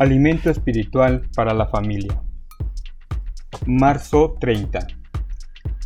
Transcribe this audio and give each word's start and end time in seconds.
Alimento 0.00 0.48
espiritual 0.48 1.28
para 1.36 1.52
la 1.52 1.66
familia. 1.66 2.22
Marzo 3.66 4.34
30. 4.40 4.86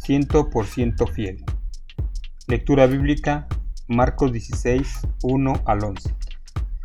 100% 0.06 1.10
fiel. 1.10 1.44
Lectura 2.46 2.86
bíblica 2.86 3.48
Marcos 3.88 4.30
16, 4.30 5.08
1 5.24 5.62
al 5.66 5.82
11. 5.82 6.14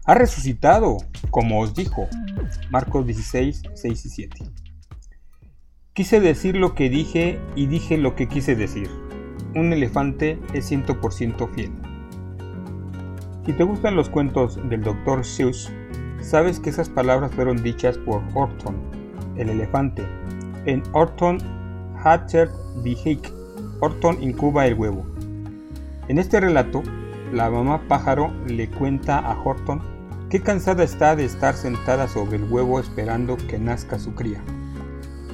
Ha 0.05 0.15
resucitado, 0.15 0.97
como 1.29 1.61
os 1.61 1.75
dijo. 1.75 2.07
Marcos 2.71 3.05
16, 3.05 3.61
6 3.75 4.05
y 4.07 4.09
7. 4.09 4.45
Quise 5.93 6.21
decir 6.21 6.57
lo 6.57 6.73
que 6.73 6.89
dije 6.89 7.39
y 7.55 7.67
dije 7.67 7.99
lo 7.99 8.15
que 8.15 8.27
quise 8.27 8.55
decir. 8.55 8.89
Un 9.53 9.71
elefante 9.71 10.39
es 10.55 10.71
100% 10.71 11.47
fiel. 11.53 11.73
Si 13.45 13.53
te 13.53 13.63
gustan 13.63 13.95
los 13.95 14.09
cuentos 14.09 14.57
del 14.67 14.81
Dr. 14.81 15.23
Seuss, 15.23 15.71
sabes 16.21 16.59
que 16.59 16.69
esas 16.69 16.89
palabras 16.89 17.31
fueron 17.33 17.61
dichas 17.63 17.97
por 17.97 18.21
Horton, 18.33 18.75
el 19.35 19.49
elefante, 19.49 20.05
en 20.65 20.83
Horton 20.93 21.39
Hatcher 22.03 22.49
Hick. 22.83 23.31
Horton 23.81 24.21
incuba 24.21 24.67
el 24.67 24.73
huevo. 24.73 25.05
En 26.07 26.17
este 26.17 26.39
relato, 26.39 26.83
la 27.31 27.49
mamá 27.49 27.81
pájaro 27.87 28.31
le 28.47 28.69
cuenta 28.69 29.19
a 29.19 29.39
Horton 29.41 29.81
qué 30.29 30.41
cansada 30.41 30.83
está 30.83 31.15
de 31.15 31.25
estar 31.25 31.55
sentada 31.55 32.07
sobre 32.07 32.37
el 32.37 32.43
huevo 32.43 32.79
esperando 32.79 33.37
que 33.37 33.59
nazca 33.59 33.99
su 33.99 34.13
cría. 34.15 34.41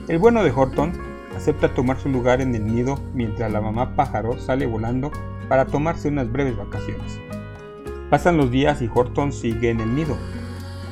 El 0.07 0.19
bueno 0.19 0.43
de 0.43 0.51
Horton 0.51 0.93
acepta 1.35 1.73
tomar 1.73 1.97
su 1.97 2.09
lugar 2.09 2.41
en 2.41 2.53
el 2.55 2.65
nido 2.65 2.99
mientras 3.13 3.51
la 3.51 3.61
mamá 3.61 3.95
pájaro 3.95 4.39
sale 4.39 4.65
volando 4.65 5.11
para 5.49 5.65
tomarse 5.65 6.09
unas 6.09 6.31
breves 6.31 6.57
vacaciones. 6.57 7.19
Pasan 8.09 8.37
los 8.37 8.51
días 8.51 8.81
y 8.81 8.89
Horton 8.93 9.31
sigue 9.31 9.69
en 9.69 9.79
el 9.79 9.95
nido. 9.95 10.15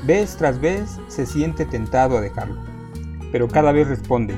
Vez 0.06 0.36
tras 0.36 0.60
vez 0.60 1.00
se 1.08 1.26
siente 1.26 1.66
tentado 1.66 2.18
a 2.18 2.22
dejarlo, 2.22 2.62
pero 3.32 3.48
cada 3.48 3.72
vez 3.72 3.88
responde, 3.88 4.36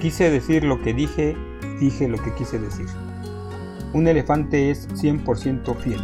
quise 0.00 0.30
decir 0.30 0.64
lo 0.64 0.80
que 0.80 0.94
dije, 0.94 1.36
dije 1.78 2.08
lo 2.08 2.16
que 2.16 2.32
quise 2.32 2.58
decir. 2.58 2.86
Un 3.92 4.08
elefante 4.08 4.70
es 4.70 4.88
100% 4.94 5.76
fiel. 5.76 6.00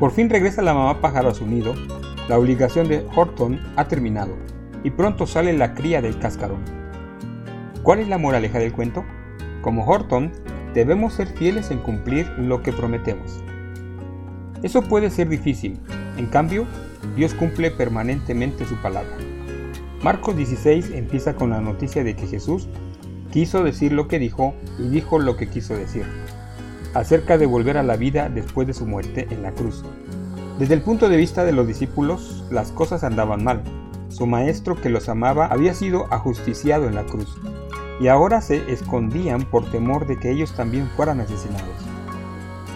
Por 0.00 0.10
fin 0.10 0.28
regresa 0.28 0.62
la 0.62 0.74
mamá 0.74 1.00
pájaro 1.00 1.28
a 1.28 1.34
su 1.34 1.46
nido, 1.46 1.74
la 2.28 2.36
obligación 2.36 2.88
de 2.88 3.06
Horton 3.14 3.60
ha 3.76 3.86
terminado 3.86 4.36
y 4.82 4.90
pronto 4.90 5.24
sale 5.24 5.52
la 5.52 5.74
cría 5.74 6.02
del 6.02 6.18
cascarón. 6.18 6.64
¿Cuál 7.84 8.00
es 8.00 8.08
la 8.08 8.18
moraleja 8.18 8.58
del 8.58 8.72
cuento? 8.72 9.04
Como 9.62 9.86
Horton, 9.86 10.32
debemos 10.74 11.14
ser 11.14 11.28
fieles 11.28 11.70
en 11.70 11.78
cumplir 11.78 12.28
lo 12.36 12.64
que 12.64 12.72
prometemos. 12.72 13.44
Eso 14.64 14.82
puede 14.82 15.10
ser 15.10 15.28
difícil, 15.28 15.78
en 16.16 16.26
cambio, 16.26 16.66
Dios 17.16 17.34
cumple 17.34 17.70
permanentemente 17.70 18.64
su 18.64 18.76
palabra. 18.76 19.16
Marcos 20.02 20.36
16 20.36 20.90
empieza 20.90 21.34
con 21.34 21.50
la 21.50 21.60
noticia 21.60 22.04
de 22.04 22.14
que 22.14 22.26
Jesús 22.26 22.68
quiso 23.32 23.64
decir 23.64 23.92
lo 23.92 24.08
que 24.08 24.18
dijo 24.18 24.54
y 24.78 24.88
dijo 24.88 25.18
lo 25.18 25.36
que 25.36 25.48
quiso 25.48 25.74
decir, 25.74 26.04
acerca 26.94 27.36
de 27.36 27.46
volver 27.46 27.76
a 27.76 27.82
la 27.82 27.96
vida 27.96 28.28
después 28.28 28.66
de 28.66 28.74
su 28.74 28.86
muerte 28.86 29.26
en 29.30 29.42
la 29.42 29.52
cruz. 29.52 29.84
Desde 30.58 30.74
el 30.74 30.82
punto 30.82 31.08
de 31.08 31.16
vista 31.16 31.44
de 31.44 31.52
los 31.52 31.66
discípulos, 31.66 32.44
las 32.50 32.72
cosas 32.72 33.04
andaban 33.04 33.44
mal. 33.44 33.62
Su 34.08 34.26
maestro 34.26 34.80
que 34.80 34.88
los 34.88 35.08
amaba 35.08 35.46
había 35.46 35.74
sido 35.74 36.06
ajusticiado 36.12 36.88
en 36.88 36.94
la 36.94 37.04
cruz, 37.04 37.36
y 38.00 38.08
ahora 38.08 38.40
se 38.40 38.72
escondían 38.72 39.42
por 39.42 39.70
temor 39.70 40.06
de 40.06 40.18
que 40.18 40.30
ellos 40.30 40.54
también 40.54 40.88
fueran 40.96 41.20
asesinados. 41.20 41.87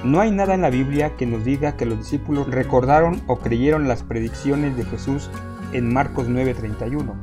No 0.05 0.21
hay 0.21 0.33
nada 0.33 0.55
en 0.55 0.63
la 0.63 0.71
Biblia 0.71 1.17
que 1.17 1.27
nos 1.27 1.45
diga 1.45 1.77
que 1.77 1.87
los 1.87 1.99
discípulos 1.99 2.51
recordaron 2.51 3.23
o 3.29 3.39
creyeron 3.39 3.87
las 3.87 4.03
predicciones 4.03 4.77
de 4.77 4.85
Jesús 4.85 5.31
en 5.73 5.93
Marcos 5.93 6.29
9:31, 6.29 7.15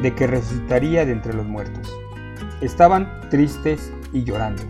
de 0.00 0.14
que 0.14 0.26
resucitaría 0.26 1.04
de 1.04 1.12
entre 1.12 1.34
los 1.34 1.44
muertos. 1.44 1.94
Estaban 2.62 3.28
tristes 3.28 3.92
y 4.14 4.24
llorando. 4.24 4.62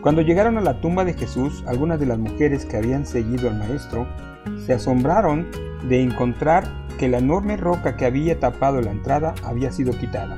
Cuando 0.00 0.20
llegaron 0.20 0.58
a 0.58 0.60
la 0.60 0.80
tumba 0.80 1.04
de 1.04 1.14
Jesús, 1.14 1.62
algunas 1.68 2.00
de 2.00 2.06
las 2.06 2.18
mujeres 2.18 2.64
que 2.64 2.76
habían 2.76 3.06
seguido 3.06 3.48
al 3.48 3.58
Maestro 3.58 4.08
se 4.66 4.72
asombraron 4.72 5.46
de 5.88 6.02
encontrar 6.02 6.64
que 6.98 7.08
la 7.08 7.18
enorme 7.18 7.56
roca 7.56 7.96
que 7.96 8.04
había 8.04 8.40
tapado 8.40 8.80
la 8.80 8.90
entrada 8.90 9.34
había 9.44 9.70
sido 9.70 9.92
quitada 9.92 10.36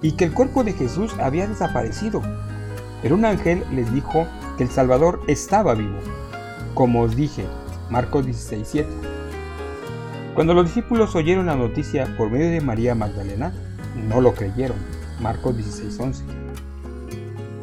y 0.00 0.12
que 0.12 0.24
el 0.24 0.32
cuerpo 0.32 0.64
de 0.64 0.72
Jesús 0.72 1.14
había 1.20 1.46
desaparecido. 1.46 2.20
Pero 3.00 3.14
un 3.14 3.24
ángel 3.24 3.62
les 3.70 3.92
dijo 3.94 4.26
que 4.56 4.64
el 4.64 4.70
Salvador 4.70 5.20
estaba 5.26 5.74
vivo, 5.74 5.98
como 6.74 7.02
os 7.02 7.16
dije, 7.16 7.44
Marcos 7.90 8.26
16:7. 8.26 8.86
Cuando 10.34 10.54
los 10.54 10.66
discípulos 10.66 11.14
oyeron 11.14 11.46
la 11.46 11.56
noticia 11.56 12.16
por 12.16 12.30
medio 12.30 12.50
de 12.50 12.60
María 12.60 12.94
Magdalena, 12.94 13.52
no 14.08 14.20
lo 14.20 14.34
creyeron, 14.34 14.78
Marcos 15.20 15.56
16:11. 15.56 16.24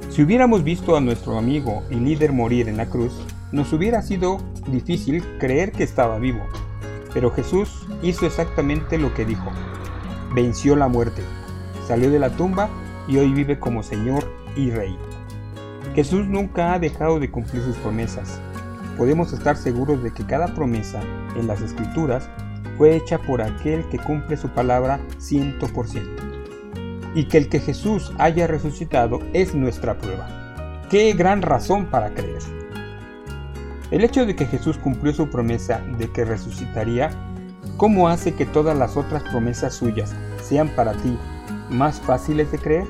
Si 0.09 0.23
hubiéramos 0.23 0.63
visto 0.63 0.95
a 0.95 1.01
nuestro 1.01 1.37
amigo 1.37 1.83
y 1.89 1.95
líder 1.95 2.33
morir 2.33 2.67
en 2.67 2.77
la 2.77 2.87
cruz, 2.87 3.13
nos 3.51 3.73
hubiera 3.73 4.01
sido 4.01 4.37
difícil 4.67 5.23
creer 5.39 5.71
que 5.71 5.83
estaba 5.83 6.19
vivo. 6.19 6.45
Pero 7.13 7.31
Jesús 7.31 7.87
hizo 8.03 8.25
exactamente 8.25 8.97
lo 8.97 9.13
que 9.13 9.25
dijo. 9.25 9.49
Venció 10.35 10.75
la 10.75 10.87
muerte, 10.87 11.23
salió 11.87 12.11
de 12.11 12.19
la 12.19 12.29
tumba 12.29 12.69
y 13.07 13.17
hoy 13.17 13.33
vive 13.33 13.59
como 13.59 13.81
Señor 13.81 14.23
y 14.55 14.69
Rey. 14.69 14.95
Jesús 15.95 16.27
nunca 16.27 16.73
ha 16.73 16.79
dejado 16.79 17.19
de 17.19 17.31
cumplir 17.31 17.63
sus 17.63 17.75
promesas. 17.77 18.39
Podemos 18.97 19.33
estar 19.33 19.57
seguros 19.57 20.03
de 20.03 20.11
que 20.11 20.25
cada 20.25 20.53
promesa 20.53 21.01
en 21.35 21.47
las 21.47 21.61
escrituras 21.61 22.29
fue 22.77 22.95
hecha 22.95 23.17
por 23.17 23.41
aquel 23.41 23.87
que 23.89 23.97
cumple 23.97 24.37
su 24.37 24.49
palabra 24.49 24.99
100%. 25.19 26.03
Y 27.15 27.25
que 27.25 27.37
el 27.37 27.49
que 27.49 27.59
Jesús 27.59 28.13
haya 28.19 28.45
resucitado 28.45 29.19
es 29.33 29.55
nuestra 29.55 29.97
prueba. 29.97 30.27
¡Qué 30.89 31.13
gran 31.13 31.41
razón 31.41 31.87
para 31.87 32.13
creer! 32.13 32.41
El 33.91 34.03
hecho 34.03 34.25
de 34.25 34.35
que 34.35 34.45
Jesús 34.45 34.77
cumplió 34.77 35.13
su 35.13 35.29
promesa 35.29 35.81
de 35.97 36.11
que 36.11 36.23
resucitaría, 36.23 37.09
¿cómo 37.77 38.07
hace 38.07 38.35
que 38.35 38.45
todas 38.45 38.77
las 38.77 38.95
otras 38.95 39.23
promesas 39.23 39.73
suyas 39.73 40.15
sean 40.43 40.69
para 40.75 40.93
ti 40.93 41.17
más 41.71 41.99
fáciles 41.99 42.51
de 42.51 42.59
creer? 42.59 42.87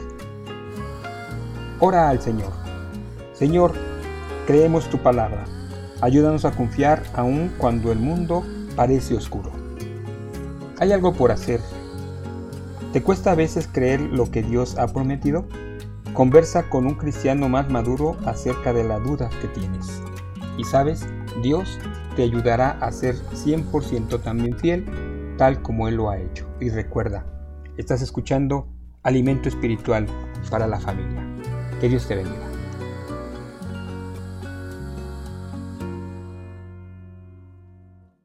Ora 1.79 2.09
al 2.09 2.21
Señor. 2.21 2.68
Señor, 3.39 3.71
creemos 4.45 4.89
tu 4.89 4.97
palabra. 4.97 5.45
Ayúdanos 6.01 6.43
a 6.43 6.51
confiar 6.51 7.03
aun 7.13 7.49
cuando 7.57 7.93
el 7.93 7.97
mundo 7.97 8.43
parece 8.75 9.15
oscuro. 9.15 9.49
Hay 10.77 10.91
algo 10.91 11.13
por 11.13 11.31
hacer. 11.31 11.61
¿Te 12.91 13.01
cuesta 13.01 13.31
a 13.31 13.35
veces 13.35 13.69
creer 13.71 14.01
lo 14.01 14.29
que 14.29 14.43
Dios 14.43 14.77
ha 14.77 14.87
prometido? 14.87 15.45
Conversa 16.13 16.69
con 16.69 16.85
un 16.85 16.95
cristiano 16.95 17.47
más 17.47 17.69
maduro 17.69 18.17
acerca 18.25 18.73
de 18.73 18.83
la 18.83 18.99
duda 18.99 19.29
que 19.41 19.47
tienes. 19.47 20.01
Y 20.57 20.65
sabes, 20.65 21.07
Dios 21.41 21.79
te 22.17 22.23
ayudará 22.23 22.71
a 22.71 22.91
ser 22.91 23.15
100% 23.15 24.21
también 24.21 24.57
fiel, 24.57 24.85
tal 25.37 25.61
como 25.61 25.87
Él 25.87 25.95
lo 25.95 26.09
ha 26.09 26.19
hecho. 26.19 26.45
Y 26.59 26.71
recuerda, 26.71 27.25
estás 27.77 28.01
escuchando 28.01 28.67
Alimento 29.01 29.47
Espiritual 29.47 30.07
para 30.49 30.67
la 30.67 30.81
Familia. 30.81 31.25
Que 31.79 31.87
Dios 31.87 32.05
te 32.05 32.15
bendiga. 32.15 32.58